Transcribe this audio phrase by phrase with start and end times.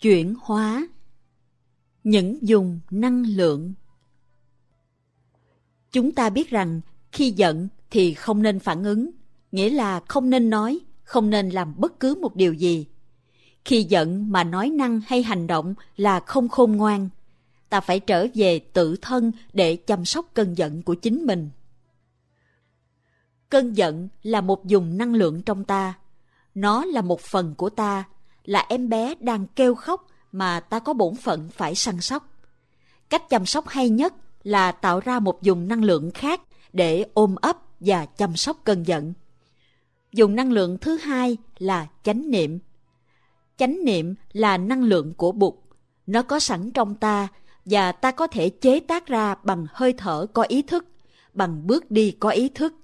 [0.00, 0.88] chuyển hóa.
[2.04, 3.74] Những dùng năng lượng.
[5.92, 6.80] Chúng ta biết rằng
[7.12, 9.10] khi giận thì không nên phản ứng,
[9.52, 12.86] nghĩa là không nên nói, không nên làm bất cứ một điều gì.
[13.64, 17.08] Khi giận mà nói năng hay hành động là không khôn ngoan,
[17.68, 21.50] ta phải trở về tự thân để chăm sóc cơn giận của chính mình.
[23.48, 25.94] Cơn giận là một dùng năng lượng trong ta.
[26.54, 28.04] Nó là một phần của ta
[28.48, 32.28] là em bé đang kêu khóc mà ta có bổn phận phải săn sóc.
[33.08, 36.40] Cách chăm sóc hay nhất là tạo ra một dùng năng lượng khác
[36.72, 39.12] để ôm ấp và chăm sóc cơn giận.
[40.12, 42.58] Dùng năng lượng thứ hai là chánh niệm.
[43.56, 45.54] Chánh niệm là năng lượng của bụt.
[46.06, 47.28] Nó có sẵn trong ta
[47.64, 50.86] và ta có thể chế tác ra bằng hơi thở có ý thức,
[51.34, 52.74] bằng bước đi có ý thức.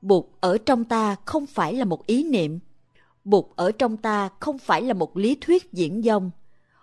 [0.00, 2.58] Bụt ở trong ta không phải là một ý niệm
[3.28, 6.30] bụt ở trong ta không phải là một lý thuyết diễn dông.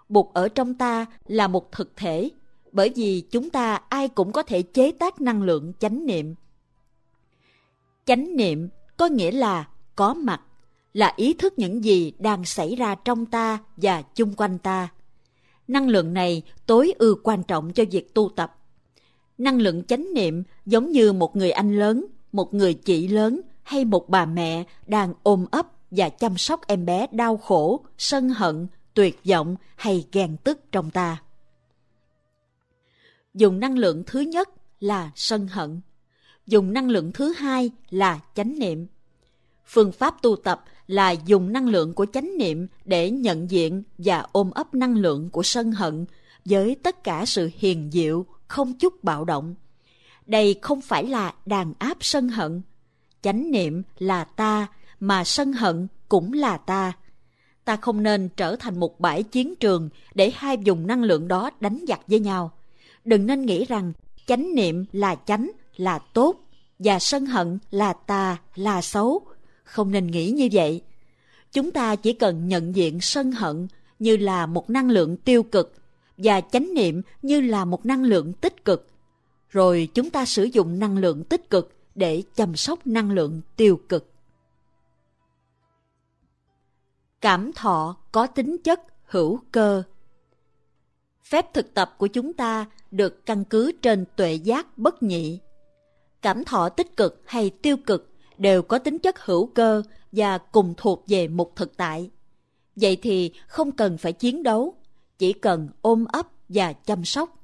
[0.10, 2.30] Bụt ở trong ta là một thực thể,
[2.72, 6.36] bởi vì chúng ta ai cũng có thể chế tác năng lượng chánh niệm.
[8.06, 10.42] Chánh niệm có nghĩa là có mặt,
[10.94, 14.90] là ý thức những gì đang xảy ra trong ta và chung quanh ta.
[15.68, 18.60] Năng lượng này tối ưu quan trọng cho việc tu tập.
[19.38, 23.86] Năng lượng chánh niệm giống như một người anh lớn, một người chị lớn hay
[23.86, 28.68] một bà mẹ đang ôm ấp và chăm sóc em bé đau khổ, sân hận,
[28.94, 31.22] tuyệt vọng hay ghen tức trong ta.
[33.34, 35.82] Dùng năng lượng thứ nhất là sân hận.
[36.48, 38.88] Dùng năng lượng thứ hai là chánh niệm.
[39.66, 44.26] Phương pháp tu tập là dùng năng lượng của chánh niệm để nhận diện và
[44.32, 46.06] ôm ấp năng lượng của sân hận
[46.46, 49.56] với tất cả sự hiền diệu, không chút bạo động.
[50.26, 52.62] Đây không phải là đàn áp sân hận.
[53.22, 54.68] Chánh niệm là ta
[55.00, 56.94] mà sân hận cũng là ta.
[57.66, 61.50] Ta không nên trở thành một bãi chiến trường để hai dùng năng lượng đó
[61.60, 62.52] đánh giặc với nhau.
[63.06, 63.94] Đừng nên nghĩ rằng
[64.28, 66.36] chánh niệm là chánh, là tốt,
[66.80, 69.22] và sân hận là tà, là xấu.
[69.64, 70.82] Không nên nghĩ như vậy.
[71.52, 73.68] Chúng ta chỉ cần nhận diện sân hận
[74.00, 75.74] như là một năng lượng tiêu cực,
[76.18, 78.88] và chánh niệm như là một năng lượng tích cực.
[79.50, 83.80] Rồi chúng ta sử dụng năng lượng tích cực để chăm sóc năng lượng tiêu
[83.90, 84.12] cực.
[87.26, 89.84] Cảm thọ có tính chất hữu cơ.
[91.24, 95.40] Phép thực tập của chúng ta được căn cứ trên tuệ giác bất nhị.
[96.22, 100.74] Cảm thọ tích cực hay tiêu cực đều có tính chất hữu cơ và cùng
[100.78, 102.10] thuộc về một thực tại.
[102.76, 104.76] Vậy thì không cần phải chiến đấu,
[105.18, 107.44] chỉ cần ôm ấp và chăm sóc.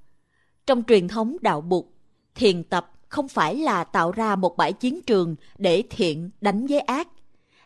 [0.66, 1.86] Trong truyền thống đạo bụt,
[2.36, 6.80] thiền tập không phải là tạo ra một bãi chiến trường để thiện đánh với
[6.80, 7.08] ác.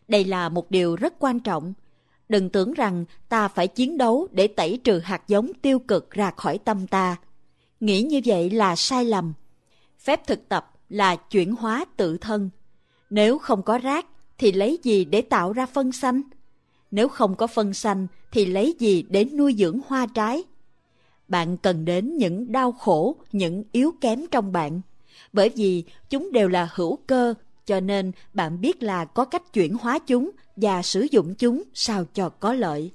[0.08, 1.74] Đây là một điều rất quan trọng
[2.30, 6.32] đừng tưởng rằng ta phải chiến đấu để tẩy trừ hạt giống tiêu cực ra
[6.32, 7.16] khỏi tâm ta.
[7.80, 9.34] Nghĩ như vậy là sai lầm.
[10.00, 12.50] Phép thực tập là chuyển hóa tự thân.
[13.10, 14.06] Nếu không có rác
[14.38, 16.22] thì lấy gì để tạo ra phân xanh
[16.96, 20.44] nếu không có phân xanh thì lấy gì để nuôi dưỡng hoa trái?
[21.28, 24.82] Bạn cần đến những đau khổ, những yếu kém trong bạn.
[25.34, 27.34] Bởi vì chúng đều là hữu cơ
[27.66, 32.06] cho nên bạn biết là có cách chuyển hóa chúng và sử dụng chúng sao
[32.14, 32.92] cho có lợi.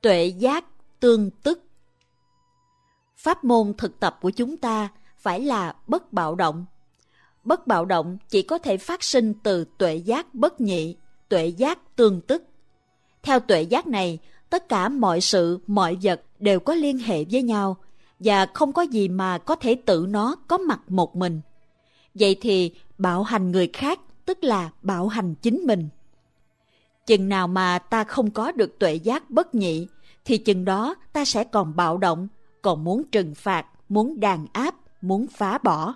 [0.00, 0.64] Tuệ giác
[1.00, 1.64] tương tức.
[3.16, 6.66] Pháp môn thực tập của chúng ta phải là bất bạo động.
[7.44, 10.96] Bất bạo động chỉ có thể phát sinh từ tuệ giác bất nhị,
[11.28, 12.44] tuệ giác tương tức.
[13.22, 14.18] Theo tuệ giác này,
[14.50, 17.76] tất cả mọi sự, mọi vật đều có liên hệ với nhau
[18.24, 21.40] và không có gì mà có thể tự nó có mặt một mình.
[22.14, 25.88] Vậy thì bạo hành người khác, tức là bạo hành chính mình.
[27.06, 29.86] Chừng nào mà ta không có được tuệ giác bất nhị,
[30.24, 32.28] thì chừng đó ta sẽ còn bạo động,
[32.62, 35.94] còn muốn trừng phạt, muốn đàn áp, muốn phá bỏ.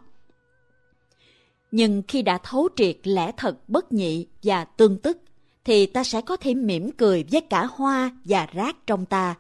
[1.70, 5.19] Nhưng khi đã thấu triệt lẽ thật bất nhị và tương tức,
[5.65, 9.34] thì ta sẽ có thể mỉm cười với cả hoa và rác trong ta.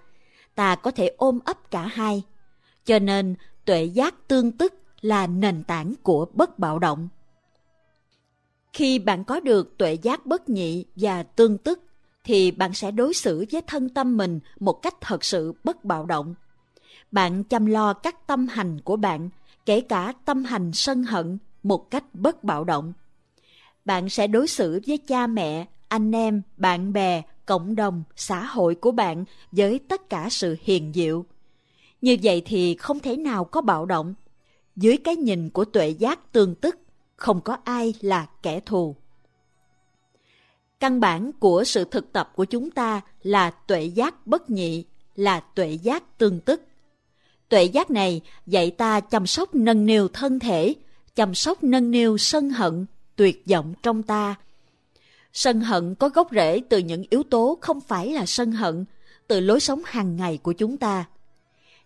[0.54, 2.22] Ta có thể ôm ấp cả hai
[2.86, 3.34] cho nên,
[3.64, 7.08] tuệ giác tương tức là nền tảng của bất bạo động.
[8.72, 11.80] Khi bạn có được tuệ giác bất nhị và tương tức,
[12.24, 16.06] thì bạn sẽ đối xử với thân tâm mình một cách thật sự bất bạo
[16.06, 16.34] động.
[17.12, 19.30] Bạn chăm lo các tâm hành của bạn,
[19.66, 22.92] kể cả tâm hành sân hận, một cách bất bạo động.
[23.84, 28.74] Bạn sẽ đối xử với cha mẹ, anh em, bạn bè, cộng đồng, xã hội
[28.74, 31.24] của bạn với tất cả sự hiền diệu
[32.06, 34.14] như vậy thì không thể nào có bạo động
[34.76, 36.78] dưới cái nhìn của tuệ giác tương tức
[37.16, 38.96] không có ai là kẻ thù
[40.80, 45.40] Căn bản của sự thực tập của chúng ta là tuệ giác bất nhị, là
[45.40, 46.62] tuệ giác tương tức.
[47.48, 50.74] Tuệ giác này dạy ta chăm sóc nâng niu thân thể,
[51.14, 52.86] chăm sóc nâng niu sân hận,
[53.16, 54.34] tuyệt vọng trong ta.
[55.32, 58.84] Sân hận có gốc rễ từ những yếu tố không phải là sân hận,
[59.26, 61.04] từ lối sống hàng ngày của chúng ta.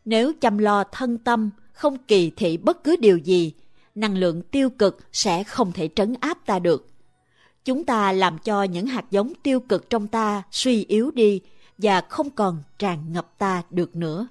[0.04, 3.52] Nếu chăm lo thân tâm, không kỳ thị bất cứ điều gì,
[3.94, 6.86] năng lượng tiêu cực sẽ không thể trấn áp ta được.
[7.64, 11.40] Chúng ta làm cho những hạt giống tiêu cực trong ta suy yếu đi
[11.78, 14.28] và không còn tràn ngập ta được nữa.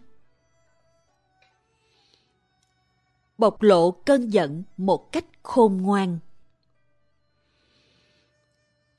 [3.37, 6.19] Bộc lộ cơn giận một cách khôn ngoan.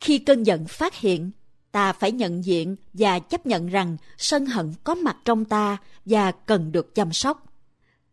[0.00, 1.30] Khi cơn giận phát hiện,
[1.72, 6.32] ta phải nhận diện và chấp nhận rằng sân hận có mặt trong ta và
[6.32, 7.46] cần được chăm sóc.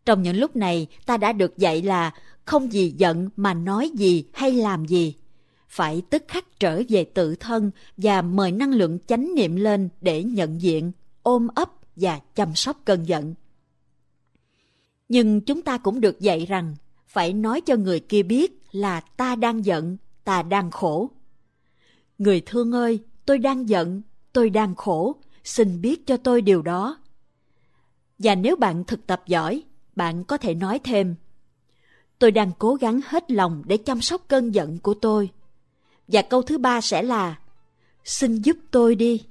[0.06, 2.12] Trong những lúc này, ta đã được dạy là
[2.45, 5.15] không gì giận mà nói gì hay làm gì.
[5.68, 10.24] Phải tức khắc trở về tự thân và mời năng lượng chánh niệm lên để
[10.24, 10.92] nhận diện,
[11.24, 13.33] ôm ấp và chăm sóc cơn giận.
[15.09, 16.75] Nhưng chúng ta cũng được dạy rằng
[17.07, 21.09] phải nói cho người kia biết là ta đang giận, ta đang khổ.
[22.18, 24.02] Người thương ơi, tôi đang giận,
[24.34, 26.98] tôi đang khổ, xin biết cho tôi điều đó.
[28.20, 29.64] Và nếu bạn thực tập giỏi,
[29.96, 31.16] bạn có thể nói thêm.
[32.20, 35.30] Tôi đang cố gắng hết lòng để chăm sóc cơn giận của tôi.
[36.08, 37.40] Và câu thứ ba sẽ là
[38.04, 39.24] xin giúp tôi đi.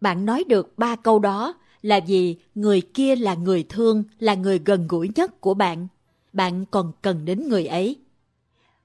[0.00, 4.58] Bạn nói được ba câu đó là vì người kia là người thương là người
[4.58, 5.88] gần gũi nhất của bạn.
[6.32, 7.99] Bạn còn cần đến người ấy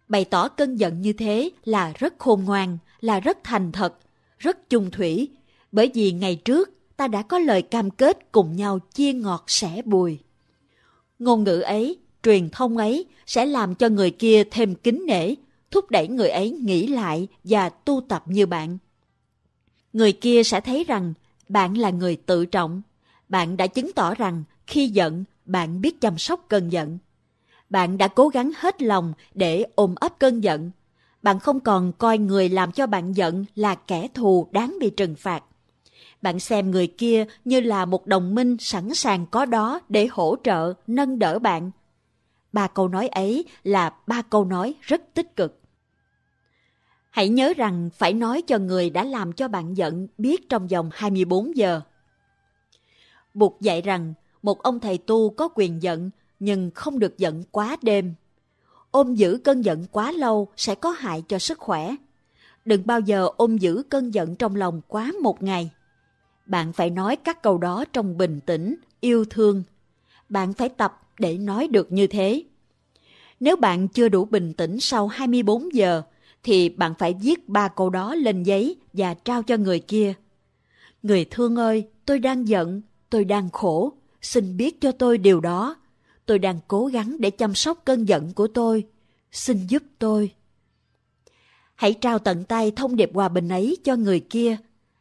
[0.08, 3.94] bày tỏ cơn giận như thế là rất khôn ngoan là rất thành thật
[4.38, 5.30] rất chung thủy
[5.72, 9.82] bởi vì ngày trước ta đã có lời cam kết cùng nhau chia ngọt sẻ
[9.86, 10.20] bùi.
[11.20, 15.36] Ngôn ngữ ấy, truyền thông ấy sẽ làm cho người kia thêm kính nể,
[15.72, 18.78] thúc đẩy người ấy nghĩ lại và tu tập như bạn.
[19.94, 21.14] Người kia sẽ thấy rằng
[21.50, 22.82] bạn là người tự trọng.
[23.30, 26.98] Bạn đã chứng tỏ rằng khi giận, bạn biết chăm sóc cơn giận.
[27.70, 30.72] Bạn đã cố gắng hết lòng để ôm ấp cơn giận.
[31.22, 35.16] Bạn không còn coi người làm cho bạn giận là kẻ thù đáng bị trừng
[35.16, 35.44] phạt
[36.26, 40.36] bạn xem người kia như là một đồng minh sẵn sàng có đó để hỗ
[40.44, 41.72] trợ, nâng đỡ bạn.
[42.54, 45.60] Ba câu nói ấy là ba câu nói rất tích cực.
[47.10, 50.90] Hãy nhớ rằng phải nói cho người đã làm cho bạn giận biết trong vòng
[50.94, 51.82] 24 giờ.
[53.34, 56.10] Buộc dạy rằng một ông thầy tu có quyền giận
[56.40, 58.14] nhưng không được giận quá đêm.
[58.92, 61.96] Ôm giữ cơn giận quá lâu sẽ có hại cho sức khỏe.
[62.66, 65.72] Đừng bao giờ ôm giữ cơn giận trong lòng quá một ngày
[66.46, 69.64] bạn phải nói các câu đó trong bình tĩnh, yêu thương.
[70.30, 72.44] Bạn phải tập để nói được như thế.
[73.40, 76.02] Nếu bạn chưa đủ bình tĩnh sau 24 giờ,
[76.44, 80.14] thì bạn phải viết ba câu đó lên giấy và trao cho người kia.
[81.04, 85.76] Người thương ơi, tôi đang giận, tôi đang khổ, xin biết cho tôi điều đó.
[86.26, 88.88] Tôi đang cố gắng để chăm sóc cơn giận của tôi.
[89.32, 90.34] Xin giúp tôi.
[91.76, 94.58] Hãy trao tận tay thông điệp hòa bình ấy cho người kia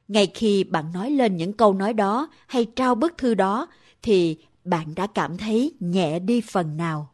[0.08, 3.68] ngay khi bạn nói lên những câu nói đó hay trao bức thư đó,
[4.02, 7.10] thì bạn đã cảm thấy nhẹ đi phần nào.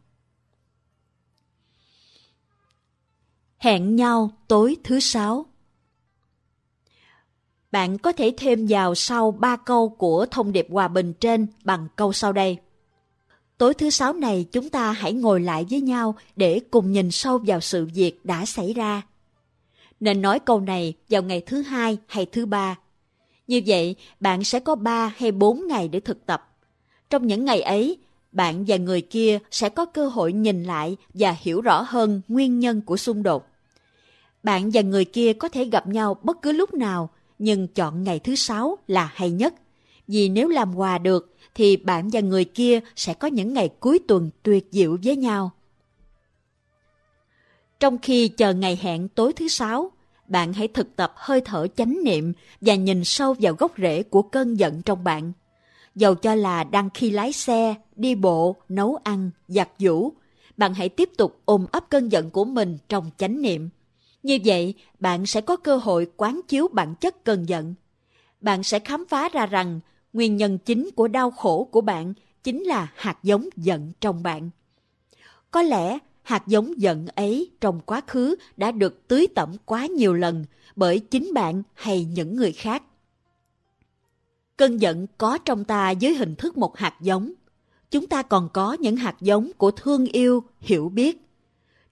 [3.58, 5.46] Hẹn nhau tối thứ sáu
[7.72, 11.88] Bạn có thể thêm vào sau ba câu của thông điệp hòa bình trên bằng
[11.96, 12.58] câu sau đây.
[13.61, 17.38] Tối thứ sáu này chúng ta hãy ngồi lại với nhau để cùng nhìn sâu
[17.47, 19.02] vào sự việc đã xảy ra
[20.00, 22.79] nên nói câu này vào ngày thứ hai hay thứ ba.
[23.47, 26.57] Như vậy, bạn sẽ có ba hay bốn ngày để thực tập.
[27.11, 27.97] Trong những ngày ấy,
[28.33, 32.61] bạn và người kia sẽ có cơ hội nhìn lại và hiểu rõ hơn nguyên
[32.61, 33.47] nhân của xung đột.
[34.43, 38.19] Bạn và người kia có thể gặp nhau bất cứ lúc nào, nhưng chọn ngày
[38.19, 39.55] thứ sáu là hay nhất.
[40.09, 43.99] Vì nếu làm hòa được, thì bạn và người kia sẽ có những ngày cuối
[44.09, 45.50] tuần tuyệt diệu với nhau.
[47.80, 49.90] Trong khi chờ ngày hẹn tối thứ sáu,
[50.28, 54.23] bạn hãy thực tập hơi thở chánh niệm và nhìn sâu vào gốc rễ của
[54.23, 55.33] cơn giận trong bạn.
[55.95, 60.12] Dầu cho là đang khi lái xe, đi bộ, nấu ăn, giặt giũ,
[60.57, 63.69] bạn hãy tiếp tục ôm ấp cơn giận của mình trong chánh niệm.
[64.23, 67.75] Như vậy, bạn sẽ có cơ hội quán chiếu bản chất cơn giận.
[68.40, 69.80] Bạn sẽ khám phá ra rằng
[70.12, 74.50] nguyên nhân chính của đau khổ của bạn chính là hạt giống giận trong bạn.
[75.50, 80.14] Có lẽ hạt giống giận ấy trong quá khứ đã được tưới tẩm quá nhiều
[80.14, 80.45] lần
[80.76, 82.83] bởi chính bạn hay những người khác.
[84.57, 87.33] Cơn giận có trong ta dưới hình thức một hạt giống.
[87.90, 91.26] Chúng ta còn có những hạt giống của thương yêu, hiểu biết.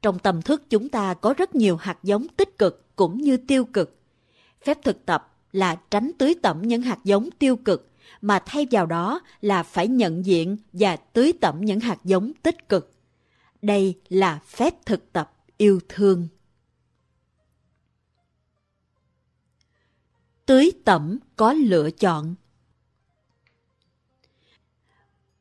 [0.03, 3.65] Trong tâm thức chúng ta có rất nhiều hạt giống tích cực cũng như tiêu
[3.65, 3.99] cực.
[4.65, 7.88] Phép thực tập là tránh tưới tẩm những hạt giống tiêu cực
[8.21, 12.69] mà thay vào đó là phải nhận diện và tưới tẩm những hạt giống tích
[12.69, 12.93] cực.
[13.63, 16.29] Đây là phép thực tập yêu thương.
[20.47, 22.35] Tưới tẩm có lựa chọn.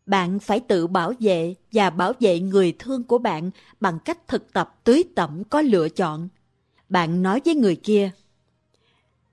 [0.05, 4.53] Bạn phải tự bảo vệ và bảo vệ người thương của bạn bằng cách thực
[4.53, 6.29] tập tưới tẩm có lựa chọn.
[6.89, 8.11] Bạn nói với người kia,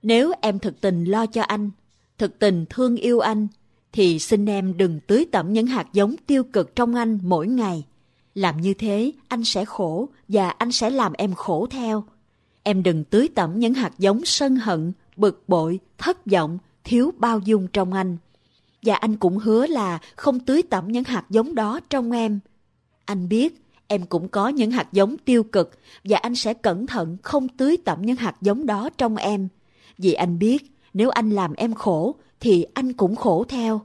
[0.01, 1.71] nếu em thực tình lo cho anh,
[2.17, 3.47] thực tình thương yêu anh,
[3.91, 7.85] thì xin em đừng tưới tẩm những hạt giống tiêu cực trong anh mỗi ngày.
[8.35, 12.03] Làm như thế, anh sẽ khổ và anh sẽ làm em khổ theo.
[12.63, 17.39] Em đừng tưới tẩm những hạt giống sân hận, bực bội, thất vọng, thiếu bao
[17.39, 18.17] dung trong anh.
[18.81, 22.39] Và anh cũng hứa là không tưới tẩm những hạt giống đó trong em.
[23.05, 25.71] Anh biết em cũng có những hạt giống tiêu cực
[26.03, 29.47] và anh sẽ cẩn thận không tưới tẩm những hạt giống đó trong em.
[29.97, 33.81] Vì anh biết nếu anh làm em khổ thì anh cũng khổ theo.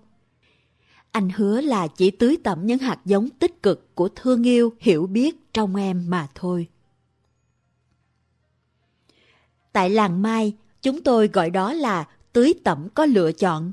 [1.12, 5.07] Anh hứa là chỉ tưới tẩm những hạt giống tích cực của thương yêu, hiểu
[5.07, 6.69] biết trong em mà thôi.
[9.73, 10.52] Tại làng Mai,
[10.83, 13.73] chúng tôi gọi đó là tưới tẩm có lựa chọn.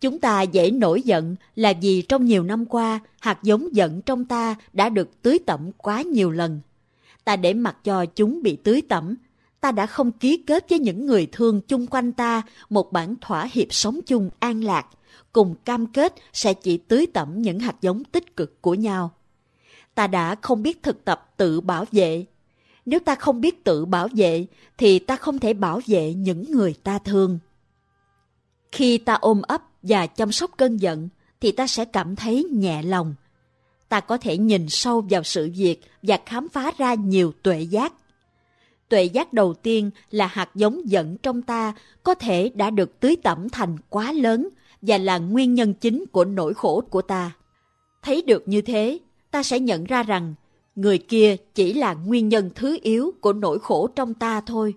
[0.00, 4.24] Chúng ta dễ nổi giận là vì trong nhiều năm qua, hạt giống giận trong
[4.24, 6.60] ta đã được tưới tẩm quá nhiều lần.
[7.24, 9.14] Ta để mặc cho chúng bị tưới tẩm.
[9.60, 13.48] Ta đã không ký kết với những người thương chung quanh ta một bản thỏa
[13.52, 14.86] hiệp sống chung an lạc,
[15.32, 19.10] cùng cam kết sẽ chỉ tưới tẩm những hạt giống tích cực của nhau.
[19.94, 22.24] Ta đã không biết thực tập tự bảo vệ.
[22.86, 24.46] Nếu ta không biết tự bảo vệ,
[24.78, 27.38] thì ta không thể bảo vệ những người ta thương.
[28.72, 31.08] Khi ta ôm ấp và chăm sóc cơn giận,
[31.40, 33.14] thì ta sẽ cảm thấy nhẹ lòng.
[33.88, 37.92] Ta có thể nhìn sâu vào sự việc và khám phá ra nhiều tuệ giác.
[38.88, 43.16] Tuệ giác đầu tiên là hạt giống giận trong ta có thể đã được tưới
[43.22, 44.48] tẩm thành quá lớn
[44.82, 47.36] và là nguyên nhân chính của nỗi khổ của ta.
[48.02, 48.98] Thấy được như thế,
[49.30, 50.34] ta sẽ nhận ra rằng
[50.76, 54.74] người kia chỉ là nguyên nhân thứ yếu của nỗi khổ trong ta thôi.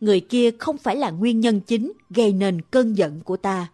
[0.00, 3.68] Người kia không phải là nguyên nhân chính gây nên cơn giận của ta.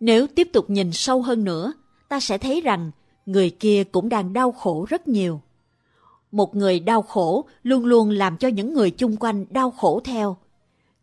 [0.00, 1.72] Nếu tiếp tục nhìn sâu hơn nữa,
[2.08, 2.90] ta sẽ thấy rằng
[3.26, 5.40] người kia cũng đang đau khổ rất nhiều.
[6.32, 10.36] Một người đau khổ luôn luôn làm cho những người chung quanh đau khổ theo.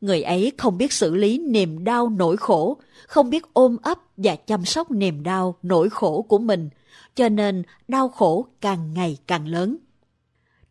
[0.01, 4.35] Người ấy không biết xử lý niềm đau nỗi khổ, không biết ôm ấp và
[4.35, 6.69] chăm sóc niềm đau nỗi khổ của mình,
[7.15, 9.77] cho nên đau khổ càng ngày càng lớn.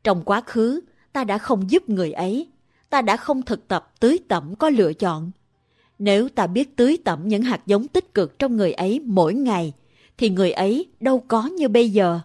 [0.05, 0.81] Trong quá khứ,
[1.13, 2.49] ta đã không giúp người ấy,
[2.91, 5.31] ta đã không thực tập tưới tẩm có lựa chọn.
[5.99, 9.73] Nếu ta biết tưới tẩm những hạt giống tích cực trong người ấy mỗi ngày,
[10.19, 12.21] thì người ấy đâu có như bây giờ.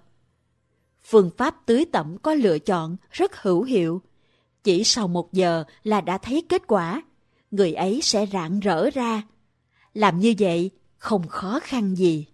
[1.03, 4.01] Phương pháp tưới tẩm có lựa chọn rất hữu hiệu,
[4.63, 7.01] chỉ sau một giờ là đã thấy kết quả,
[7.51, 9.21] người ấy sẽ rạng rỡ ra.
[9.93, 12.27] Làm như vậy không khó khăn gì.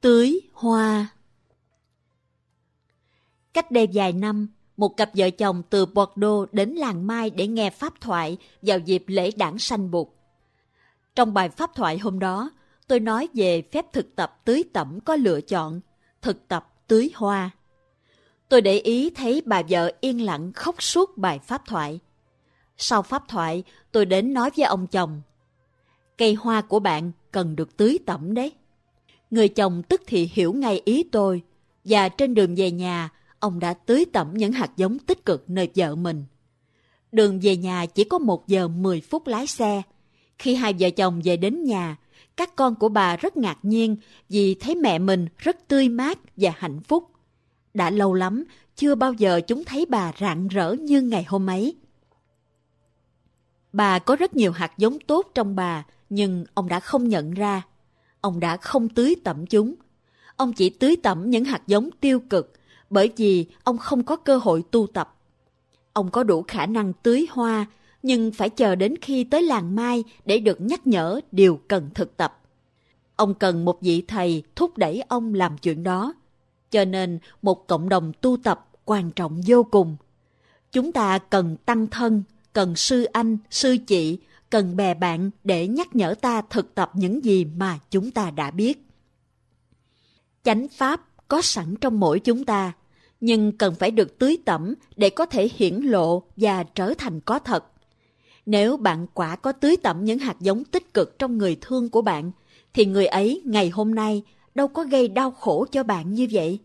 [0.00, 1.08] Tưới hoa
[3.52, 7.70] Cách đây vài năm, một cặp vợ chồng từ Bordeaux đến làng Mai để nghe
[7.70, 10.08] pháp thoại vào dịp lễ đảng sanh bụt.
[11.14, 12.50] Trong bài pháp thoại hôm đó,
[12.90, 15.80] tôi nói về phép thực tập tưới tẩm có lựa chọn,
[16.22, 17.50] thực tập tưới hoa.
[18.48, 22.00] Tôi để ý thấy bà vợ yên lặng khóc suốt bài pháp thoại.
[22.76, 25.22] Sau pháp thoại, tôi đến nói với ông chồng.
[26.18, 28.52] Cây hoa của bạn cần được tưới tẩm đấy.
[29.30, 31.42] Người chồng tức thì hiểu ngay ý tôi,
[31.84, 35.68] và trên đường về nhà, ông đã tưới tẩm những hạt giống tích cực nơi
[35.76, 36.24] vợ mình.
[37.12, 39.82] Đường về nhà chỉ có một giờ 10 phút lái xe.
[40.38, 41.96] Khi hai vợ chồng về đến nhà,
[42.36, 43.96] các con của bà rất ngạc nhiên
[44.28, 47.10] vì thấy mẹ mình rất tươi mát và hạnh phúc.
[47.74, 48.44] Đã lâu lắm,
[48.76, 51.76] chưa bao giờ chúng thấy bà rạng rỡ như ngày hôm ấy.
[53.72, 57.62] Bà có rất nhiều hạt giống tốt trong bà, nhưng ông đã không nhận ra.
[58.20, 59.74] Ông đã không tưới tẩm chúng.
[60.36, 62.52] Ông chỉ tưới tẩm những hạt giống tiêu cực,
[62.90, 65.16] bởi vì ông không có cơ hội tu tập.
[65.92, 67.66] Ông có đủ khả năng tưới hoa,
[68.02, 72.16] nhưng phải chờ đến khi tới làng mai để được nhắc nhở điều cần thực
[72.16, 72.40] tập.
[73.16, 76.14] Ông cần một vị thầy thúc đẩy ông làm chuyện đó.
[76.70, 79.96] Cho nên một cộng đồng tu tập quan trọng vô cùng.
[80.72, 84.18] Chúng ta cần tăng thân, cần sư anh, sư chị,
[84.50, 88.50] cần bè bạn để nhắc nhở ta thực tập những gì mà chúng ta đã
[88.50, 88.86] biết.
[90.44, 92.72] Chánh pháp có sẵn trong mỗi chúng ta,
[93.20, 97.38] nhưng cần phải được tưới tẩm để có thể hiển lộ và trở thành có
[97.38, 97.64] thật.
[98.46, 102.02] Nếu bạn quả có tưới tẩm những hạt giống tích cực trong người thương của
[102.02, 102.30] bạn,
[102.74, 104.22] thì người ấy ngày hôm nay
[104.54, 106.58] đâu có gây đau khổ cho bạn như vậy.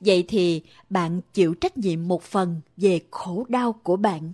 [0.00, 4.32] Vậy thì bạn chịu trách nhiệm một phần về khổ đau của bạn.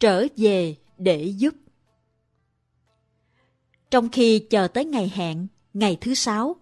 [0.00, 1.54] Trở về để giúp
[3.90, 6.56] Trong khi chờ tới ngày hẹn, ngày thứ sáu,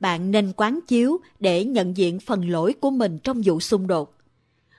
[0.00, 4.15] bạn nên quán chiếu để nhận diện phần lỗi của mình trong vụ xung đột.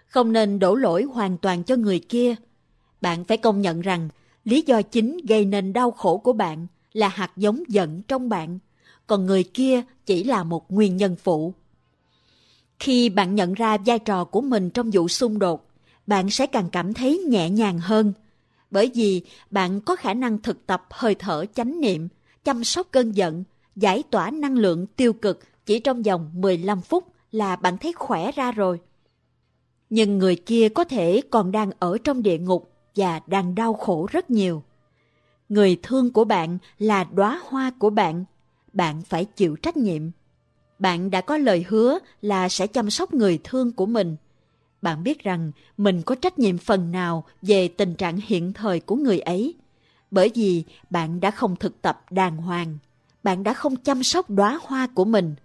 [0.07, 2.35] Không nên đổ lỗi hoàn toàn cho người kia.
[3.01, 4.09] Bạn phải công nhận rằng
[4.43, 8.59] lý do chính gây nên đau khổ của bạn là hạt giống giận trong bạn,
[9.07, 11.53] còn người kia chỉ là một nguyên nhân phụ.
[12.79, 15.69] Khi bạn nhận ra vai trò của mình trong vụ xung đột,
[16.07, 18.13] bạn sẽ càng cảm thấy nhẹ nhàng hơn,
[18.71, 22.07] bởi vì bạn có khả năng thực tập hơi thở chánh niệm,
[22.43, 23.43] chăm sóc cơn giận,
[23.75, 28.31] giải tỏa năng lượng tiêu cực chỉ trong vòng 15 phút là bạn thấy khỏe
[28.31, 28.79] ra rồi.
[29.89, 34.07] Nhưng người kia có thể còn đang ở trong địa ngục và đang đau khổ
[34.11, 34.63] rất nhiều.
[35.49, 38.25] Người thương của bạn là đóa hoa của bạn,
[38.73, 40.01] bạn phải chịu trách nhiệm.
[40.79, 44.15] Bạn đã có lời hứa là sẽ chăm sóc người thương của mình.
[44.81, 48.95] Bạn biết rằng mình có trách nhiệm phần nào về tình trạng hiện thời của
[48.95, 49.55] người ấy,
[50.11, 52.77] bởi vì bạn đã không thực tập đàng hoàng,
[53.23, 55.35] bạn đã không chăm sóc đóa hoa của mình.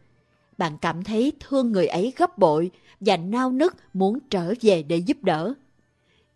[0.58, 4.96] Bạn cảm thấy thương người ấy gấp bội và nao nức muốn trở về để
[4.96, 5.54] giúp đỡ.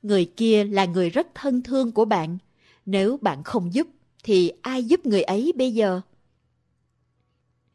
[0.03, 2.39] Người kia là người rất thân thương của bạn.
[2.87, 3.87] Nếu bạn không giúp,
[4.25, 6.01] thì ai giúp người ấy bây giờ?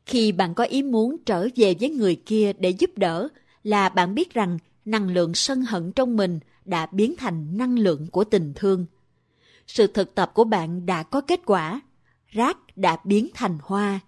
[0.05, 3.27] Khi bạn có ý muốn trở về với người kia để giúp đỡ,
[3.63, 8.07] là bạn biết rằng năng lượng sân hận trong mình đã biến thành năng lượng
[8.07, 8.85] của tình thương.
[9.67, 11.81] Sự thực tập của bạn đã có kết quả,
[12.27, 13.99] rác đã biến thành hoa.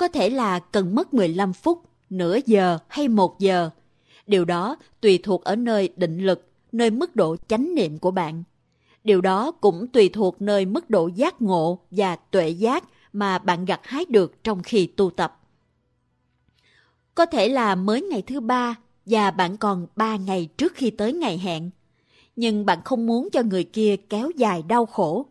[0.00, 3.70] Có thể là cần mất 15 phút, nửa giờ hay một giờ.
[4.26, 8.42] Điều đó tùy thuộc ở nơi định lực, nơi mức độ chánh niệm của bạn.
[9.04, 13.64] Điều đó cũng tùy thuộc nơi mức độ giác ngộ và tuệ giác mà bạn
[13.64, 15.40] gặt hái được trong khi tu tập.
[17.14, 18.74] Có thể là mới ngày thứ ba
[19.06, 21.70] và bạn còn ba ngày trước khi tới ngày hẹn.
[22.36, 25.26] Nhưng bạn không muốn cho người kia kéo dài đau khổ.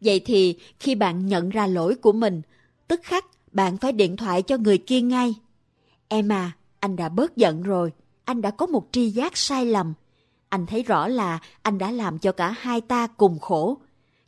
[0.00, 2.42] Vậy thì khi bạn nhận ra lỗi của mình,
[2.88, 3.24] tức khắc
[3.56, 5.34] bạn phải điện thoại cho người kia ngay.
[6.08, 7.92] Em à, anh đã bớt giận rồi,
[8.24, 9.94] anh đã có một tri giác sai lầm.
[10.48, 13.78] Anh thấy rõ là anh đã làm cho cả hai ta cùng khổ.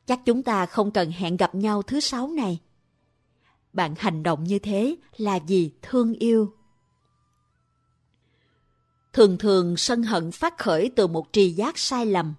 [0.06, 2.58] Chắc chúng ta không cần hẹn gặp nhau thứ sáu này.
[3.72, 6.52] Bạn hành động như thế là vì thương yêu.
[9.12, 12.34] Thường thường sân hận phát khởi từ một tri giác sai lầm.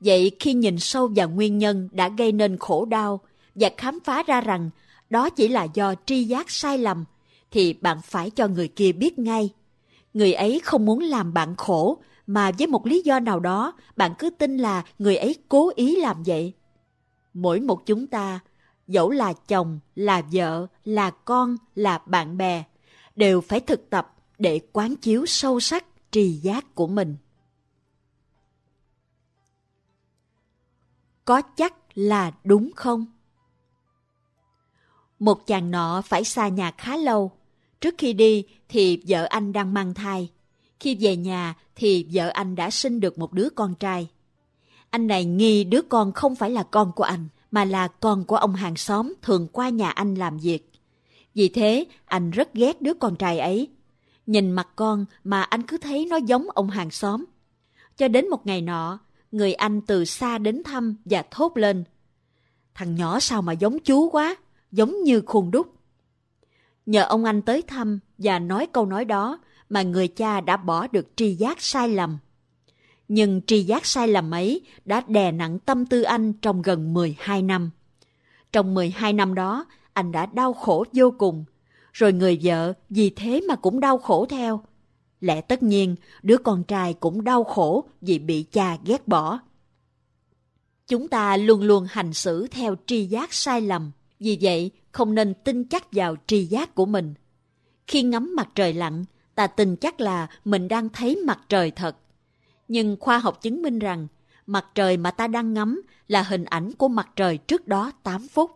[0.00, 3.20] Vậy khi nhìn sâu vào nguyên nhân đã gây nên khổ đau
[3.54, 4.70] và khám phá ra rằng
[5.10, 7.04] đó chỉ là do tri giác sai lầm,
[7.50, 9.50] thì bạn phải cho người kia biết ngay.
[10.14, 14.14] Người ấy không muốn làm bạn khổ, mà với một lý do nào đó bạn
[14.18, 16.52] cứ tin là người ấy cố ý làm vậy.
[17.34, 18.40] Mỗi một chúng ta,
[18.88, 22.64] dẫu là chồng, là vợ, là con, là bạn bè,
[23.16, 27.16] đều phải thực tập để quán chiếu sâu sắc tri giác của mình.
[31.24, 33.06] Có chắc là đúng không?
[35.18, 37.32] Một chàng nọ phải xa nhà khá lâu.
[37.80, 40.30] Trước khi đi thì vợ anh đang mang thai.
[40.80, 44.08] Khi về nhà thì vợ anh đã sinh được một đứa con trai.
[44.90, 48.36] Anh này nghi đứa con không phải là con của anh, mà là con của
[48.36, 50.72] ông hàng xóm thường qua nhà anh làm việc.
[51.34, 53.68] Vì thế, anh rất ghét đứa con trai ấy.
[54.26, 57.24] Nhìn mặt con mà anh cứ thấy nó giống ông hàng xóm.
[57.96, 58.98] Cho đến một ngày nọ,
[59.32, 61.84] người anh từ xa đến thăm và thốt lên.
[62.74, 64.36] Thằng nhỏ sao mà giống chú quá,
[64.72, 65.66] giống như khuôn đúc.
[66.86, 70.86] Nhờ ông anh tới thăm và nói câu nói đó mà người cha đã bỏ
[70.86, 72.18] được tri giác sai lầm.
[73.08, 77.42] Nhưng tri giác sai lầm ấy đã đè nặng tâm tư anh trong gần 12
[77.42, 77.70] năm.
[78.52, 81.44] Trong 12 năm đó, anh đã đau khổ vô cùng.
[81.92, 84.60] Rồi người vợ vì thế mà cũng đau khổ theo.
[85.20, 89.40] Lẽ tất nhiên, đứa con trai cũng đau khổ vì bị cha ghét bỏ.
[90.86, 93.90] Chúng ta luôn luôn hành xử theo tri giác sai lầm.
[94.20, 97.14] Vì vậy, không nên tin chắc vào tri giác của mình.
[97.86, 101.96] Khi ngắm mặt trời lặn, ta tin chắc là mình đang thấy mặt trời thật.
[102.68, 104.06] Nhưng khoa học chứng minh rằng
[104.46, 108.28] mặt trời mà ta đang ngắm là hình ảnh của mặt trời trước đó 8
[108.28, 108.50] phút.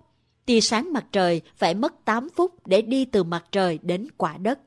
[0.46, 4.36] Tia sáng mặt trời phải mất 8 phút để đi từ mặt trời đến quả
[4.36, 4.58] đất.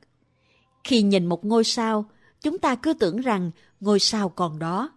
[0.84, 2.04] Khi nhìn một ngôi sao,
[2.40, 4.90] chúng ta cứ tưởng rằng ngôi sao còn đó.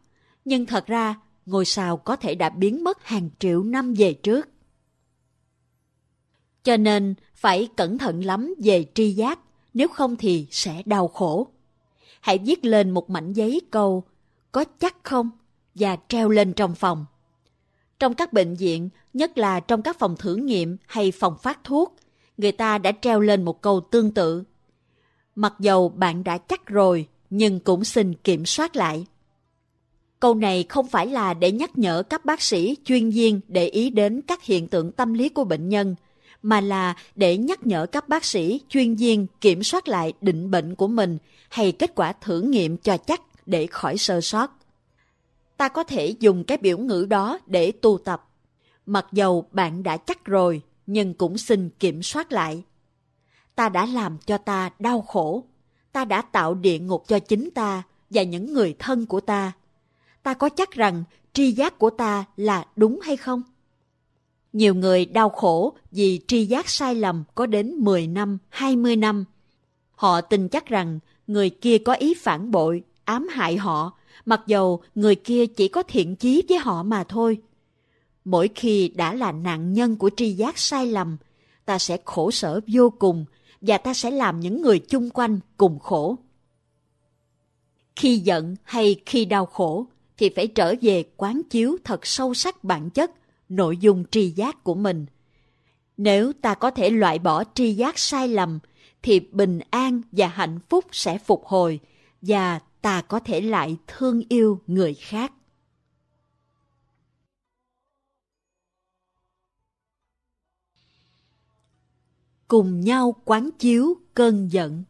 [0.45, 4.49] Nhưng thật ra, ngôi sao có thể đã biến mất hàng triệu năm về trước.
[6.67, 9.39] Cho nên, phải cẩn thận lắm về tri giác
[9.73, 11.47] nếu không thì sẽ đau khổ.
[12.21, 14.03] Hãy viết lên một mảnh giấy câu
[14.51, 15.29] có chắc không
[15.75, 17.05] và treo lên trong phòng.
[17.99, 21.95] Trong các bệnh viện, nhất là trong các phòng thử nghiệm hay phòng phát thuốc,
[22.37, 24.43] người ta đã treo lên một câu tương tự.
[25.35, 29.05] Mặc dầu bạn đã chắc rồi, nhưng cũng xin kiểm soát lại.
[30.19, 33.89] Câu này không phải là để nhắc nhở các bác sĩ chuyên viên để ý
[33.89, 35.95] đến các hiện tượng tâm lý của bệnh nhân,
[36.41, 40.75] mà là để nhắc nhở các bác sĩ chuyên viên kiểm soát lại định bệnh
[40.75, 41.17] của mình
[41.49, 44.51] hay kết quả thử nghiệm cho chắc để khỏi sơ sót.
[45.57, 48.29] Ta có thể dùng cái biểu ngữ đó để tu tập.
[48.85, 52.63] Mặc dầu bạn đã chắc rồi, nhưng cũng xin kiểm soát lại.
[53.55, 55.43] Ta đã làm cho ta đau khổ.
[55.91, 59.51] Ta đã tạo địa ngục cho chính ta và những người thân của ta.
[60.23, 63.43] Ta có chắc rằng tri giác của ta là đúng hay không?
[64.57, 69.25] Nhiều người đau khổ vì tri giác sai lầm có đến 10 năm, 20 năm.
[69.91, 74.81] Họ tin chắc rằng người kia có ý phản bội, ám hại họ, mặc dầu
[74.95, 77.37] người kia chỉ có thiện chí với họ mà thôi.
[78.25, 81.17] Mỗi khi đã là nạn nhân của tri giác sai lầm,
[81.65, 83.25] ta sẽ khổ sở vô cùng
[83.61, 86.17] và ta sẽ làm những người chung quanh cùng khổ.
[87.95, 89.85] Khi giận hay khi đau khổ
[90.17, 93.11] thì phải trở về quán chiếu thật sâu sắc bản chất,
[93.49, 95.05] nội dung tri giác của mình.
[95.97, 98.59] Nếu ta có thể loại bỏ tri giác sai lầm
[99.01, 101.79] thì bình an và hạnh phúc sẽ phục hồi
[102.21, 105.33] và ta có thể lại thương yêu người khác.
[112.47, 114.83] Cùng nhau quán chiếu cơn giận.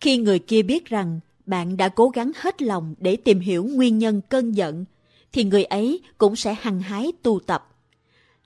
[0.00, 3.98] Khi người kia biết rằng bạn đã cố gắng hết lòng để tìm hiểu nguyên
[3.98, 4.84] nhân cơn giận,
[5.32, 7.76] thì người ấy cũng sẽ hăng hái tu tập.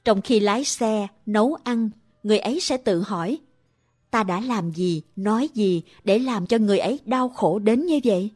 [0.04, 1.90] Trong khi lái xe, nấu ăn,
[2.22, 3.38] người ấy sẽ tự hỏi,
[4.10, 8.00] ta đã làm gì, nói gì để làm cho người ấy đau khổ đến như
[8.04, 8.30] vậy?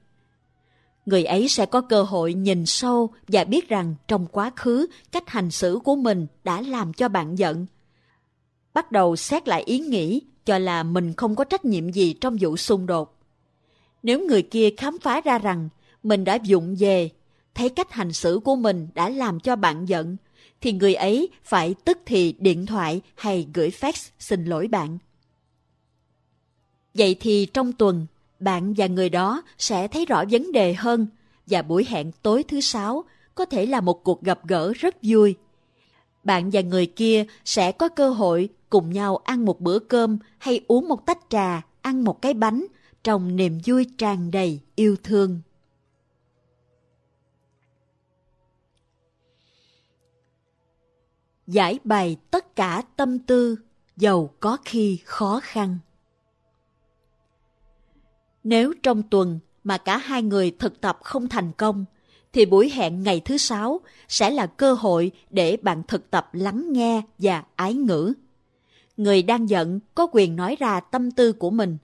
[1.07, 5.29] Người ấy sẽ có cơ hội nhìn sâu và biết rằng trong quá khứ cách
[5.29, 7.67] hành xử của mình đã làm cho bạn giận.
[8.75, 12.37] Bắt đầu xét lại ý nghĩ cho là mình không có trách nhiệm gì trong
[12.41, 13.19] vụ xung đột.
[14.03, 15.69] Nếu người kia khám phá ra rằng
[16.03, 17.11] mình đã dụng về,
[17.59, 20.17] thấy cách hành xử của mình đã làm cho bạn giận,
[20.61, 24.99] thì người ấy phải tức thì điện thoại hay gửi fax xin lỗi bạn.
[26.95, 28.07] Vậy thì trong tuần,
[28.41, 31.07] bạn và người đó sẽ thấy rõ vấn đề hơn
[31.47, 35.35] và buổi hẹn tối thứ sáu có thể là một cuộc gặp gỡ rất vui.
[36.25, 40.61] Bạn và người kia sẽ có cơ hội cùng nhau ăn một bữa cơm hay
[40.69, 42.67] uống một tách trà, ăn một cái bánh
[43.05, 45.41] trong niềm vui tràn đầy yêu thương.
[51.49, 53.57] Giải bày tất cả tâm tư,
[53.97, 55.79] dầu có khi khó khăn.
[58.45, 61.85] Nếu trong tuần mà cả hai người thực tập không thành công,
[62.33, 66.73] thì buổi hẹn ngày thứ sáu sẽ là cơ hội để bạn thực tập lắng
[66.73, 68.13] nghe và ái ngữ.
[68.97, 71.79] Người đang giận có quyền nói ra tâm tư của mình.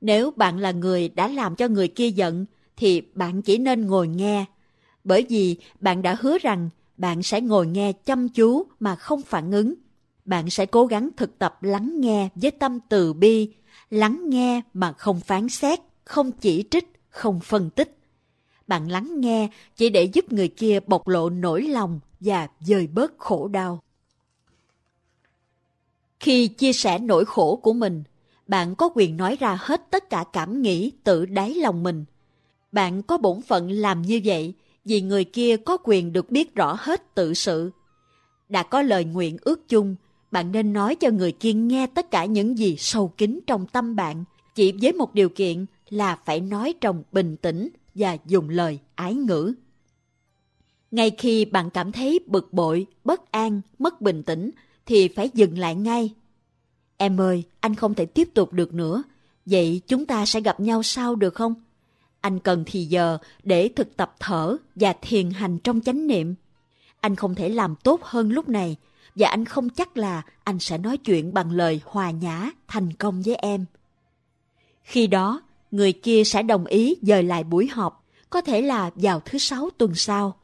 [0.00, 4.08] Nếu bạn là người đã làm cho người kia giận, thì bạn chỉ nên ngồi
[4.08, 4.44] nghe.
[5.04, 9.52] Bởi vì bạn đã hứa rằng bạn sẽ ngồi nghe chăm chú mà không phản
[9.52, 9.74] ứng.
[10.24, 13.54] Bạn sẽ cố gắng thực tập lắng nghe với tâm từ bi,
[13.90, 17.98] lắng nghe mà không phán xét, không chỉ trích, không phân tích.
[18.66, 23.18] Bạn lắng nghe chỉ để giúp người kia bộc lộ nỗi lòng và dời bớt
[23.18, 23.80] khổ đau.
[26.20, 28.02] Khi chia sẻ nỗi khổ của mình,
[28.46, 32.04] bạn có quyền nói ra hết tất cả cảm nghĩ tự đáy lòng mình.
[32.72, 34.54] Bạn có bổn phận làm như vậy
[34.88, 37.70] vì người kia có quyền được biết rõ hết tự sự.
[38.48, 39.96] Đã có lời nguyện ước chung,
[40.30, 43.96] bạn nên nói cho người kia nghe tất cả những gì sâu kín trong tâm
[43.96, 44.24] bạn,
[44.54, 49.14] chỉ với một điều kiện là phải nói trong bình tĩnh và dùng lời ái
[49.14, 49.54] ngữ.
[50.90, 54.50] Ngay khi bạn cảm thấy bực bội, bất an, mất bình tĩnh,
[54.86, 56.14] thì phải dừng lại ngay.
[56.96, 59.02] Em ơi, anh không thể tiếp tục được nữa.
[59.46, 61.54] Vậy chúng ta sẽ gặp nhau sau được không?
[62.20, 66.34] Anh cần thì giờ để thực tập thở và thiền hành trong chánh niệm.
[67.00, 68.76] Anh không thể làm tốt hơn lúc này
[69.14, 73.22] và anh không chắc là anh sẽ nói chuyện bằng lời hòa nhã thành công
[73.22, 73.64] với em.
[74.82, 79.20] Khi đó, người kia sẽ đồng ý dời lại buổi họp, có thể là vào
[79.20, 80.36] thứ sáu tuần sau.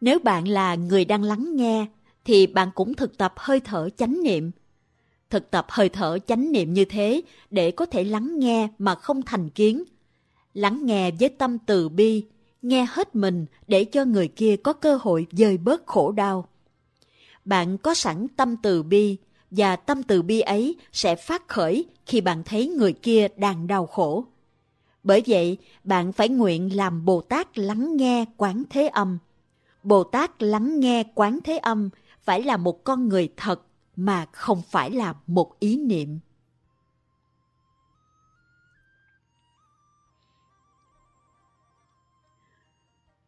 [0.00, 1.86] Nếu bạn là người đang lắng nghe,
[2.24, 4.50] thì bạn cũng thực tập hơi thở chánh niệm.
[5.30, 9.22] Thực tập hơi thở chánh niệm như thế để có thể lắng nghe mà không
[9.22, 9.84] thành kiến.
[10.54, 12.24] Lắng nghe với tâm từ bi,
[12.62, 16.48] nghe hết mình để cho người kia có cơ hội dời bớt khổ đau.
[17.44, 19.16] Bạn có sẵn tâm từ bi,
[19.50, 23.86] và tâm từ bi ấy sẽ phát khởi khi bạn thấy người kia đang đau
[23.86, 24.24] khổ.
[25.02, 29.18] Bởi vậy, bạn phải nguyện làm Bồ Tát lắng nghe quán thế âm.
[29.82, 31.90] Bồ Tát lắng nghe quán thế âm
[32.22, 33.60] phải là một con người thật
[34.00, 36.18] mà không phải là một ý niệm.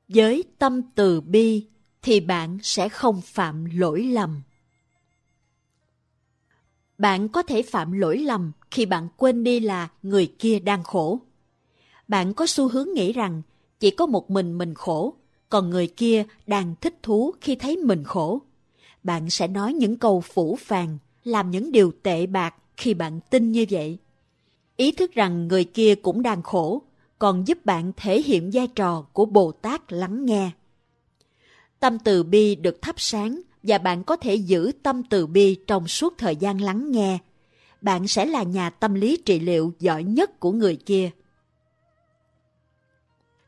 [0.08, 1.66] Với tâm từ bi
[2.02, 4.42] thì bạn sẽ không phạm lỗi lầm.
[6.98, 11.20] Bạn có thể phạm lỗi lầm khi bạn quên đi là người kia đang khổ.
[12.08, 13.42] Bạn có xu hướng nghĩ rằng
[13.80, 15.14] chỉ có một mình mình khổ,
[15.48, 18.42] còn người kia đang thích thú khi thấy mình khổ.
[19.02, 23.52] Bạn sẽ nói những câu phủ phàng, làm những điều tệ bạc khi bạn tin
[23.52, 23.98] như vậy.
[24.76, 26.82] Ý thức rằng người kia cũng đang khổ,
[27.18, 30.50] còn giúp bạn thể hiện vai trò của Bồ Tát lắng nghe.
[31.80, 35.88] Tâm từ bi được thắp sáng và bạn có thể giữ tâm từ bi trong
[35.88, 37.18] suốt thời gian lắng nghe.
[37.80, 41.10] Bạn sẽ là nhà tâm lý trị liệu giỏi nhất của người kia.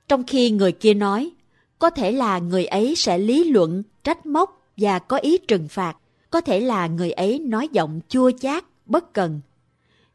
[0.08, 1.30] Trong khi người kia nói,
[1.78, 5.96] có thể là người ấy sẽ lý luận, trách móc và có ý trừng phạt.
[6.30, 9.40] Có thể là người ấy nói giọng chua chát, bất cần.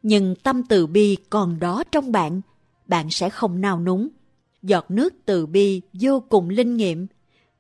[0.04, 2.42] Nhưng tâm từ bi còn đó trong bạn,
[2.88, 4.08] bạn sẽ không nao núng.
[4.62, 7.08] Giọt nước từ bi vô cùng linh nghiệm.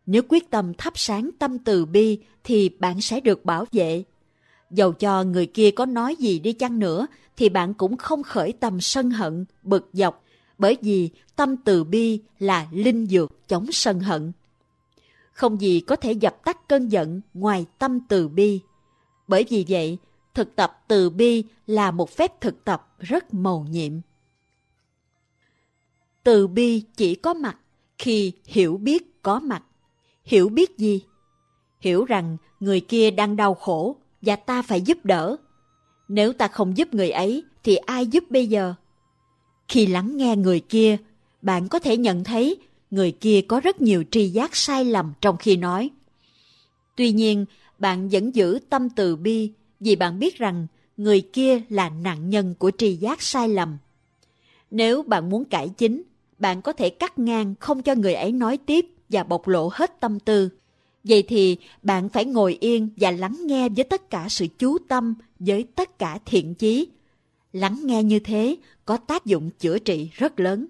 [0.06, 4.04] Nếu quyết tâm thắp sáng tâm từ bi thì bạn sẽ được bảo vệ.
[4.72, 7.08] Dầu cho người kia có nói gì đi chăng nữa
[7.38, 10.24] thì bạn cũng không khởi tâm sân hận, bực dọc
[10.60, 14.32] bởi vì tâm từ bi là linh dược chống sân hận.
[15.40, 18.60] Không gì có thể dập tắt cơn giận ngoài tâm từ bi.
[19.28, 19.98] Bởi vì vậy,
[20.34, 23.92] thực tập từ bi là một phép thực tập rất mầu nhiệm.
[26.24, 27.58] Từ bi chỉ có mặt
[27.98, 29.64] khi hiểu biết có mặt.
[30.24, 31.04] Hiểu biết gì?
[31.80, 35.36] Hiểu rằng người kia đang đau khổ và ta phải giúp đỡ.
[36.08, 38.74] Nếu ta không giúp người ấy thì ai giúp bây giờ?
[39.68, 40.98] Khi lắng nghe người kia,
[41.42, 42.58] bạn có thể nhận thấy
[42.92, 45.90] người kia có rất nhiều tri giác sai lầm trong khi nói.
[46.96, 47.46] Tuy nhiên,
[47.78, 52.56] bạn vẫn giữ tâm từ bi vì bạn biết rằng người kia là nạn nhân
[52.60, 53.78] của tri giác sai lầm.
[54.72, 56.04] Nếu bạn muốn cải chính,
[56.38, 60.00] bạn có thể cắt ngang không cho người ấy nói tiếp và bộc lộ hết
[60.00, 60.50] tâm tư.
[61.04, 65.16] Vậy thì bạn phải ngồi yên và lắng nghe với tất cả sự chú tâm,
[65.40, 66.88] với tất cả thiện chí.
[67.54, 70.68] Lắng nghe như thế có tác dụng chữa trị rất lớn.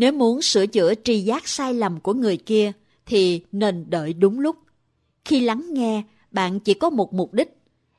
[0.00, 2.72] Nếu muốn sửa chữa tri giác sai lầm của người kia
[3.06, 4.56] thì nên đợi đúng lúc.
[5.24, 7.56] Khi lắng nghe, bạn chỉ có một mục đích,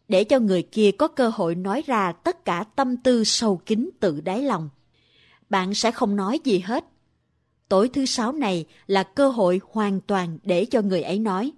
[0.08, 3.90] để cho người kia có cơ hội nói ra tất cả tâm tư sâu kín
[4.00, 4.70] tự đáy lòng.
[5.50, 6.86] Bạn sẽ không nói gì hết.
[7.70, 11.52] Tối thứ sáu này là cơ hội hoàn toàn để cho người ấy nói.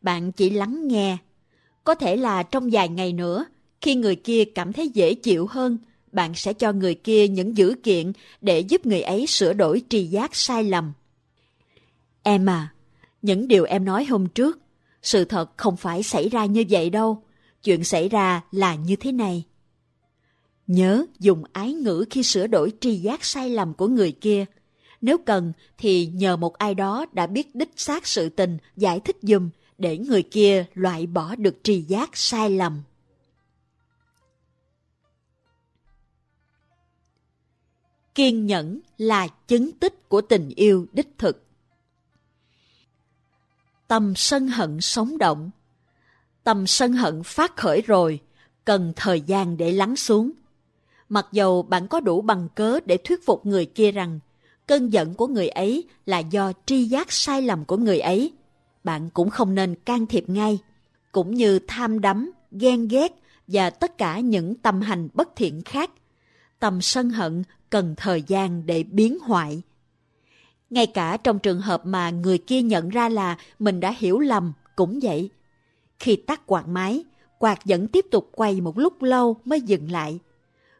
[0.00, 1.16] Bạn chỉ lắng nghe.
[1.84, 3.44] Có thể là trong vài ngày nữa,
[3.80, 5.78] khi người kia cảm thấy dễ chịu hơn,
[6.12, 10.06] bạn sẽ cho người kia những dữ kiện để giúp người ấy sửa đổi tri
[10.06, 10.92] giác sai lầm.
[12.22, 12.72] Em à,
[13.22, 14.58] những điều em nói hôm trước,
[15.02, 17.22] sự thật không phải xảy ra như vậy đâu.
[17.62, 19.44] Chuyện xảy ra là như thế này.
[20.66, 24.44] Nhớ dùng ái ngữ khi sửa đổi tri giác sai lầm của người kia.
[25.00, 29.16] Nếu cần thì nhờ một ai đó đã biết đích xác sự tình giải thích
[29.22, 32.82] dùm để người kia loại bỏ được tri giác sai lầm.
[38.14, 41.44] Kiên nhẫn là chứng tích của tình yêu đích thực.
[43.88, 45.50] Tâm sân hận sống động.
[46.44, 48.20] Tâm sân hận phát khởi rồi,
[48.64, 50.30] cần thời gian để lắng xuống.
[51.08, 54.20] Mặc dầu bạn có đủ bằng cớ để thuyết phục người kia rằng
[54.66, 58.32] cơn giận của người ấy là do tri giác sai lầm của người ấy,
[58.84, 60.58] bạn cũng không nên can thiệp ngay,
[61.12, 63.12] cũng như tham đắm, ghen ghét
[63.46, 65.90] và tất cả những tâm hành bất thiện khác
[66.62, 69.62] tâm sân hận cần thời gian để biến hoại.
[70.70, 74.52] Ngay cả trong trường hợp mà người kia nhận ra là mình đã hiểu lầm
[74.76, 75.30] cũng vậy.
[75.98, 77.04] Khi tắt quạt máy,
[77.38, 80.18] quạt vẫn tiếp tục quay một lúc lâu mới dừng lại.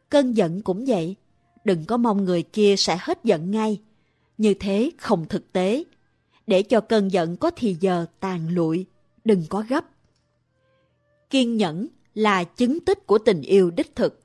[0.08, 1.16] Cơn giận cũng vậy.
[1.64, 3.80] Đừng có mong người kia sẽ hết giận ngay.
[4.38, 5.84] Như thế không thực tế.
[6.46, 8.86] Để cho cơn giận có thì giờ tàn lụi,
[9.24, 9.84] đừng có gấp.
[11.30, 14.21] Kiên nhẫn là chứng tích của tình yêu đích thực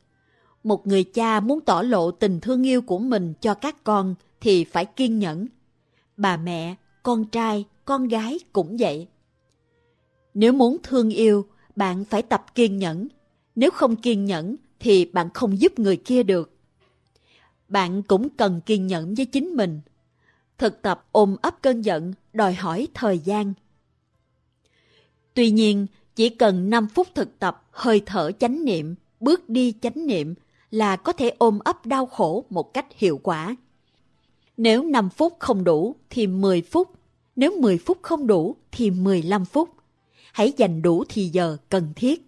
[0.67, 4.63] một người cha muốn tỏ lộ tình thương yêu của mình cho các con thì
[4.63, 5.47] phải kiên nhẫn.
[6.17, 9.08] Bà mẹ, con trai, con gái cũng vậy.
[10.34, 13.08] Nếu muốn thương yêu, bạn phải tập kiên nhẫn.
[13.56, 16.51] Nếu không kiên nhẫn thì bạn không giúp người kia được.
[17.67, 19.82] Bạn cũng cần kiên nhẫn với chính mình.
[20.58, 23.53] Thực tập ôm ấp cơn giận đòi hỏi thời gian.
[25.34, 30.08] Tuy nhiên, chỉ cần 5 phút thực tập hơi thở chánh niệm, bước đi chánh
[30.08, 30.36] niệm
[30.71, 33.56] là có thể ôm ấp đau khổ một cách hiệu quả.
[34.58, 36.91] Nếu 5 phút không đủ thì 10 phút,
[37.36, 39.69] nếu 10 phút không đủ thì 15 phút.
[40.34, 42.27] Hãy dành đủ thì giờ cần thiết.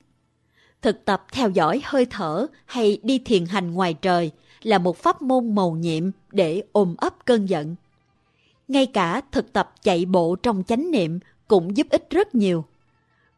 [0.81, 4.31] Thực tập theo dõi hơi thở hay đi thiền hành ngoài trời
[4.63, 7.75] là một pháp môn mầu nhiệm để ôm ấp cơn giận.
[8.67, 12.65] Ngay cả thực tập chạy bộ trong chánh niệm cũng giúp ích rất nhiều.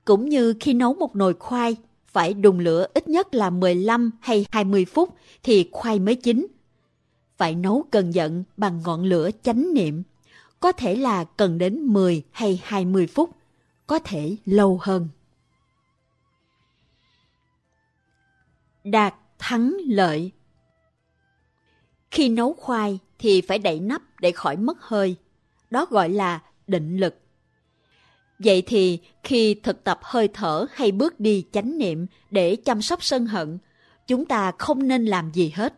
[0.06, 1.76] Cũng như khi nấu một nồi khoai,
[2.14, 6.48] phải đun lửa ít nhất là 15 hay 20 phút thì khoai mới chín.
[7.38, 10.04] Phải nấu cần giận bằng ngọn lửa chánh niệm.
[10.60, 13.30] Có thể là cần đến 10 hay 20 phút,
[13.88, 15.08] có thể lâu hơn.
[18.84, 20.32] Đạt thắng lợi
[22.12, 25.16] Khi nấu khoai thì phải đậy nắp để khỏi mất hơi.
[25.70, 27.21] Đó gọi là định lực.
[28.44, 33.04] Vậy thì khi thực tập hơi thở hay bước đi chánh niệm để chăm sóc
[33.04, 33.58] sân hận,
[34.08, 35.74] chúng ta không nên làm gì hết.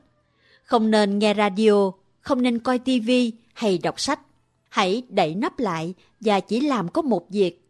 [0.63, 4.19] Không nên nghe radio, không nên coi tivi hay đọc sách.
[4.69, 7.67] Hãy đẩy nắp lại và chỉ làm có một việc.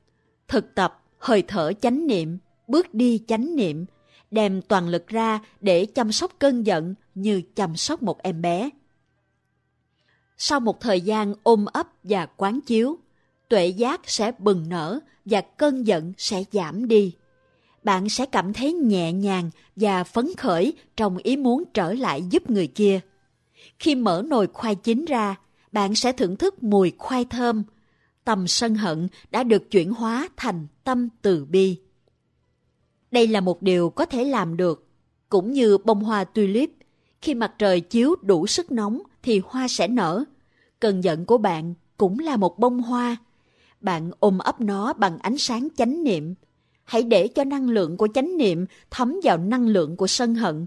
[0.47, 3.85] Thực tập hơi thở chánh niệm, bước đi chánh niệm,
[4.31, 8.69] đem toàn lực ra để chăm sóc cơn giận như chăm sóc một em bé.
[10.37, 12.97] Sau một thời gian ôm ấp và quán chiếu,
[13.53, 17.15] tuệ giác sẽ bừng nở và cơn giận sẽ giảm đi.
[17.83, 22.49] Bạn sẽ cảm thấy nhẹ nhàng và phấn khởi trong ý muốn trở lại giúp
[22.49, 22.99] người kia.
[23.79, 25.35] Khi mở nồi khoai chín ra,
[25.71, 27.63] bạn sẽ thưởng thức mùi khoai thơm.
[28.23, 31.77] Tâm sân hận đã được chuyển hóa thành tâm từ bi.
[33.11, 34.87] Đây là một điều có thể làm được,
[35.29, 36.69] cũng như bông hoa tulip.
[37.21, 40.23] Khi mặt trời chiếu đủ sức nóng thì hoa sẽ nở.
[40.79, 43.17] Cơn giận của bạn cũng là một bông hoa.
[43.83, 46.35] Bạn ôm ấp nó bằng ánh sáng chánh niệm.
[46.83, 50.65] Hãy để cho năng lượng của chánh niệm thấm vào năng lượng của sân hận.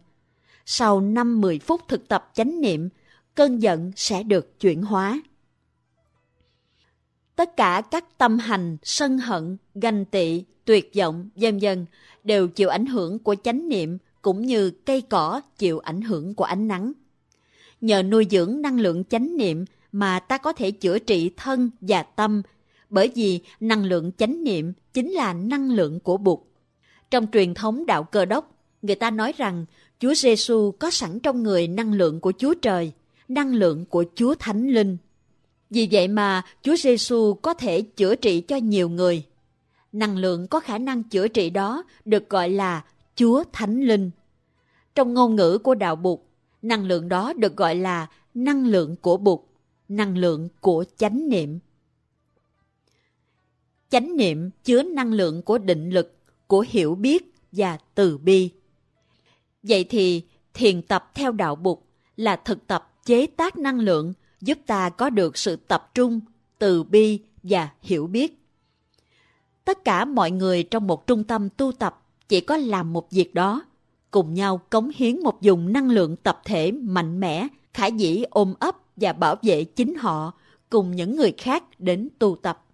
[0.67, 2.89] Sau 5-10 phút thực tập chánh niệm,
[3.35, 5.23] cơn giận sẽ được chuyển hóa.
[7.37, 11.87] Tất cả các tâm hành, sân hận, ganh tị, tuyệt vọng, vân vân
[12.25, 16.45] đều chịu ảnh hưởng của chánh niệm cũng như cây cỏ chịu ảnh hưởng của
[16.45, 16.93] ánh nắng.
[17.81, 22.03] Nhờ nuôi dưỡng năng lượng chánh niệm mà ta có thể chữa trị thân và
[22.03, 22.43] tâm,
[22.91, 26.39] bởi vì năng lượng chánh niệm chính là năng lượng của Bụt.
[27.11, 29.65] Trong truyền thống đạo cơ đốc, người ta nói rằng
[29.99, 32.93] Chúa Giêsu có sẵn trong người năng lượng của Chúa Trời,
[33.29, 34.97] năng lượng của Chúa Thánh Linh.
[35.71, 39.25] Vì vậy mà Chúa Giêsu có thể chữa trị cho nhiều người.
[39.93, 44.11] Năng lượng có khả năng chữa trị đó được gọi là Chúa Thánh Linh.
[44.95, 46.21] Trong ngôn ngữ của đạo Bụt,
[46.63, 49.41] năng lượng đó được gọi là năng lượng của Bụt
[49.89, 51.59] năng lượng của chánh niệm.
[53.91, 58.51] Chánh niệm chứa năng lượng của định lực, của hiểu biết và từ bi.
[59.63, 60.23] Vậy thì
[60.55, 65.11] thiền tập theo đạo bục là thực tập chế tác năng lượng giúp ta có
[65.11, 66.21] được sự tập trung,
[66.59, 68.43] từ bi và hiểu biết.
[69.65, 73.35] Tất cả mọi người trong một trung tâm tu tập chỉ có làm một việc
[73.35, 73.63] đó,
[74.11, 78.55] cùng nhau cống hiến một dùng năng lượng tập thể mạnh mẽ, khả dĩ ôm
[78.59, 80.33] ấp và bảo vệ chính họ
[80.71, 82.66] cùng những người khác đến tu tập.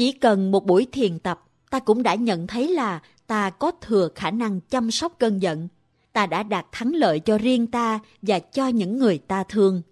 [0.00, 4.08] Chỉ cần một buổi thiền tập, ta cũng đã nhận thấy là ta có thừa
[4.14, 5.68] khả năng chăm sóc cơn giận.
[6.12, 9.82] Ta đã đạt thắng lợi cho riêng ta và cho những người ta thương.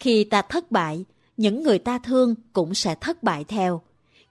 [0.00, 1.04] Khi ta thất bại,
[1.36, 3.82] những người ta thương cũng sẽ thất bại theo.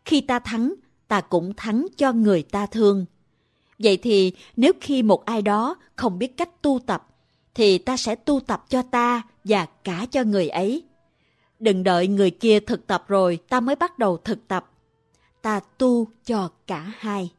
[0.05, 0.73] Khi ta thắng,
[1.07, 3.05] ta cũng thắng cho người ta thương.
[3.79, 7.07] Vậy thì nếu khi một ai đó không biết cách tu tập
[7.55, 10.83] thì ta sẽ tu tập cho ta và cả cho người ấy.
[11.59, 14.69] Đừng đợi người kia thực tập rồi ta mới bắt đầu thực tập.
[15.43, 17.31] Ta tu cho cả hai.